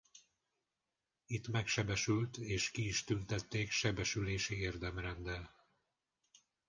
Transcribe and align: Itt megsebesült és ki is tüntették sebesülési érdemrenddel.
Itt 1.25 1.47
megsebesült 1.47 2.37
és 2.37 2.71
ki 2.71 2.87
is 2.87 3.03
tüntették 3.03 3.71
sebesülési 3.71 4.55
érdemrenddel. 4.59 5.55